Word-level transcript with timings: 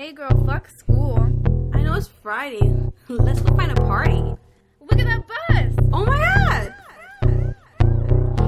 Hey 0.00 0.12
girl, 0.12 0.30
fuck 0.46 0.66
school. 0.70 1.18
I 1.74 1.82
know 1.82 1.92
it's 1.92 2.08
Friday. 2.08 2.72
Let's 3.10 3.42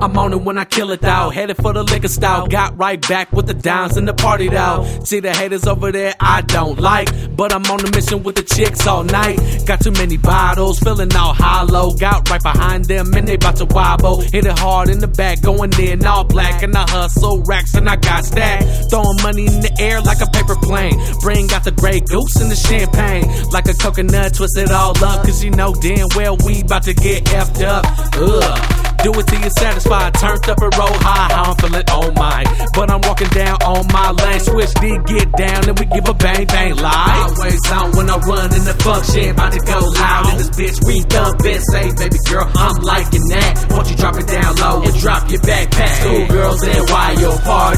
I'm 0.00 0.16
on 0.16 0.32
it 0.32 0.40
when 0.42 0.58
I 0.58 0.64
kill 0.64 0.90
it 0.92 1.00
though. 1.00 1.30
Headed 1.30 1.56
for 1.56 1.72
the 1.72 1.82
liquor 1.82 2.08
style. 2.08 2.46
Got 2.46 2.78
right 2.78 3.00
back 3.08 3.32
with 3.32 3.46
the 3.46 3.54
downs 3.54 3.96
in 3.96 4.04
the 4.04 4.14
party 4.14 4.48
though. 4.48 4.86
See 5.04 5.20
the 5.20 5.32
haters 5.32 5.66
over 5.66 5.90
there 5.90 6.14
I 6.20 6.42
don't 6.42 6.78
like. 6.78 7.08
But 7.36 7.52
I'm 7.52 7.64
on 7.66 7.80
a 7.84 7.90
mission 7.90 8.22
with 8.22 8.36
the 8.36 8.42
chicks 8.42 8.86
all 8.86 9.02
night. 9.02 9.38
Got 9.66 9.80
too 9.80 9.90
many 9.90 10.16
bottles, 10.16 10.78
feeling 10.78 11.14
all 11.16 11.34
hollow. 11.34 11.96
Got 11.96 12.30
right 12.30 12.42
behind 12.42 12.84
them 12.84 13.12
and 13.14 13.26
they 13.26 13.34
about 13.34 13.56
to 13.56 13.64
wobble. 13.64 14.20
Hit 14.20 14.46
it 14.46 14.58
hard 14.58 14.88
in 14.88 15.00
the 15.00 15.08
back, 15.08 15.42
going 15.42 15.72
in 15.80 16.06
all 16.06 16.24
black. 16.24 16.62
And 16.62 16.76
I 16.76 16.88
hustle 16.88 17.42
racks 17.42 17.74
and 17.74 17.88
I 17.88 17.96
got 17.96 18.24
stack. 18.24 18.62
Throwing 18.90 19.20
money 19.22 19.46
in 19.46 19.60
the 19.60 19.74
air 19.80 20.00
like 20.00 20.20
a 20.20 20.30
paper 20.30 20.54
plane. 20.56 20.94
Bring 21.20 21.50
out 21.52 21.64
the 21.64 21.72
Grey 21.72 22.00
Goose 22.00 22.36
and 22.36 22.50
the 22.50 22.56
champagne. 22.56 23.26
Like 23.50 23.66
a 23.66 23.74
coconut, 23.74 24.34
twist 24.34 24.56
it 24.58 24.70
all 24.70 24.92
up. 25.04 25.24
Cause 25.24 25.42
you 25.42 25.50
know 25.50 25.74
damn 25.74 26.06
well 26.14 26.36
we 26.46 26.60
about 26.62 26.84
to 26.84 26.94
get 26.94 27.24
effed 27.24 27.62
up. 27.62 27.84
Ugh. 28.14 28.87
Do 29.04 29.14
it 29.14 29.26
till 29.26 29.40
you're 29.40 29.50
satisfied. 29.50 30.14
Turned 30.14 30.48
up 30.48 30.58
and 30.58 30.74
roll 30.76 30.98
high, 30.98 31.28
how 31.30 31.52
I'm 31.52 31.56
feeling 31.56 31.84
oh 31.88 32.10
my. 32.12 32.44
But 32.74 32.90
I'm 32.90 33.00
walking 33.02 33.28
down 33.28 33.56
on 33.62 33.86
my 33.92 34.10
lane. 34.10 34.40
Switch 34.40 34.74
D, 34.80 34.98
get 35.06 35.32
down, 35.38 35.68
and 35.68 35.78
we 35.78 35.86
give 35.86 36.08
a 36.08 36.14
bang 36.14 36.46
bang 36.46 36.76
live. 36.76 37.38
Always 37.38 37.70
on 37.70 37.92
when 37.96 38.10
I 38.10 38.16
run 38.18 38.54
in 38.54 38.64
the 38.64 38.74
function. 38.82 39.30
About 39.30 39.52
to 39.52 39.60
go 39.60 39.78
loud 39.78 40.32
in 40.32 40.38
this 40.38 40.50
bitch. 40.50 40.78
We 40.86 41.02
thump 41.02 41.44
it. 41.44 41.62
Say, 41.70 41.92
baby 41.94 42.18
girl, 42.26 42.50
I'm 42.54 42.76
liking 42.82 43.24
that. 43.30 43.66
Won't 43.70 43.90
you 43.90 43.96
drop 43.96 44.16
it 44.18 44.26
down 44.26 44.56
low 44.56 44.82
and 44.82 44.94
drop 44.98 45.30
your 45.30 45.40
backpack? 45.40 46.02
Schoolgirls 46.02 46.62
and. 46.62 46.78
They 46.78 46.80
always 46.80 47.18
getting 47.18 47.77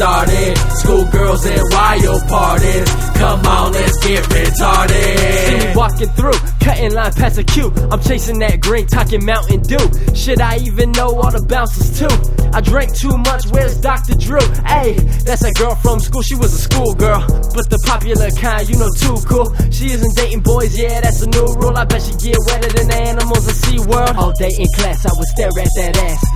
started. 0.00 0.56
Schoolgirls 0.80 1.44
and 1.44 1.60
wild 1.72 2.22
parties. 2.26 2.88
Come 3.20 3.44
on, 3.44 3.72
let's 3.72 3.98
get 4.00 4.24
retarded. 4.32 5.18
See 5.44 5.58
me 5.60 5.76
walking 5.76 6.08
through, 6.16 6.40
cutting 6.64 6.94
line 6.94 7.12
past. 7.12 7.36
I'm 7.36 8.00
chasing 8.00 8.38
that 8.38 8.60
green, 8.60 8.86
talking 8.86 9.22
Mountain 9.26 9.60
Dew. 9.60 9.84
Should 10.14 10.40
I 10.40 10.56
even 10.64 10.92
know 10.92 11.20
all 11.20 11.30
the 11.30 11.44
bouncers 11.44 12.00
too? 12.00 12.08
I 12.56 12.62
drank 12.62 12.96
too 12.96 13.14
much, 13.28 13.44
where's 13.52 13.78
Dr. 13.78 14.16
Drew? 14.16 14.40
Hey, 14.64 14.94
that's 15.28 15.44
a 15.44 15.52
girl 15.52 15.74
from 15.76 16.00
school, 16.00 16.22
she 16.22 16.34
was 16.34 16.54
a 16.54 16.60
schoolgirl. 16.64 17.20
But 17.52 17.68
the 17.68 17.78
popular 17.84 18.30
kind, 18.30 18.66
you 18.68 18.80
know, 18.80 18.88
too 18.96 19.20
cool. 19.28 19.52
She 19.70 19.92
isn't 19.92 20.16
dating 20.16 20.40
boys, 20.40 20.72
yeah, 20.80 21.00
that's 21.02 21.20
a 21.20 21.28
new 21.28 21.44
rule. 21.60 21.76
I 21.76 21.84
bet 21.84 22.00
she 22.00 22.16
get 22.16 22.40
wetter 22.48 22.72
than 22.72 22.88
the 22.88 22.96
animals 22.96 23.44
in 23.44 23.54
SeaWorld. 23.54 24.16
All 24.16 24.32
day 24.32 24.50
in 24.56 24.66
class, 24.80 25.04
I 25.04 25.12
would 25.12 25.28
stare 25.28 25.52
at 25.60 25.68
that 25.76 25.96
ass. 26.08 26.29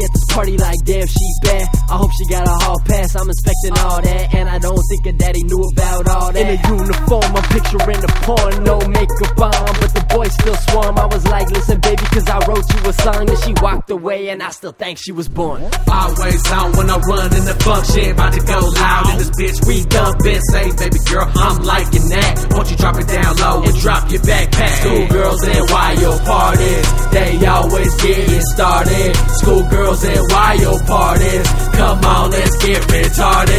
She 0.00 0.06
at 0.06 0.12
this 0.16 0.24
party 0.32 0.56
like 0.56 0.80
damn, 0.84 1.06
she 1.06 1.26
bad. 1.42 1.68
I 1.90 1.96
hope 2.00 2.10
she 2.16 2.24
got 2.32 2.48
a 2.48 2.56
hall 2.64 2.80
pass. 2.86 3.14
I'm 3.16 3.28
inspecting 3.28 3.76
all 3.84 4.00
that, 4.00 4.34
and 4.34 4.48
I 4.48 4.56
don't 4.58 4.80
think 4.88 5.04
her 5.04 5.12
daddy 5.12 5.42
knew 5.44 5.60
about 5.76 6.08
all 6.08 6.32
that. 6.32 6.40
In 6.40 6.56
a 6.56 6.58
uniform, 6.72 7.36
I'm 7.36 7.44
picturing 7.52 8.00
the 8.00 8.08
porn, 8.24 8.64
no 8.64 8.80
makeup 8.88 9.36
on, 9.36 9.72
but 9.76 9.92
the 9.92 10.00
boys 10.08 10.32
still 10.40 10.56
swarm. 10.72 10.96
I 10.96 11.04
was 11.04 11.26
like, 11.28 11.50
listen, 11.50 11.80
baby, 11.80 11.99
cause 12.20 12.28
I 12.30 12.46
wrote 12.48 12.64
you 12.74 12.90
a 12.90 12.92
song, 12.92 13.28
and 13.28 13.38
she 13.38 13.52
walked 13.62 13.90
away, 13.90 14.28
and 14.28 14.42
I 14.42 14.50
still 14.50 14.72
think 14.72 14.98
she 14.98 15.12
was 15.12 15.28
born. 15.28 15.62
Always 15.90 16.50
on 16.50 16.72
when 16.76 16.90
I 16.90 16.98
run 16.98 17.34
in 17.34 17.44
the 17.44 17.56
function. 17.60 18.10
About 18.12 18.32
to 18.34 18.40
go 18.40 18.58
loud 18.60 19.10
in 19.12 19.18
this 19.18 19.30
bitch. 19.30 19.66
We 19.66 19.84
dump 19.86 20.20
it. 20.24 20.40
Say, 20.50 20.70
baby 20.76 20.98
girl, 21.08 21.30
I'm 21.34 21.62
liking 21.62 22.08
that. 22.08 22.52
Won't 22.52 22.70
you 22.70 22.76
drop 22.76 22.96
it 22.96 23.08
down 23.08 23.36
low 23.36 23.62
and 23.62 23.76
drop 23.78 24.10
your 24.10 24.22
backpack? 24.22 24.80
Schoolgirls 24.80 25.42
and 25.44 25.70
wild 25.70 26.20
parties. 26.24 26.86
They 27.12 27.46
always 27.46 27.94
getting 28.02 28.42
started. 28.54 29.16
Schoolgirls 29.40 30.04
and 30.04 30.22
wild 30.30 30.80
parties. 30.86 31.46
Come 31.74 32.04
on, 32.04 32.30
let's 32.30 32.56
get 32.64 32.82
retarded. 32.82 33.49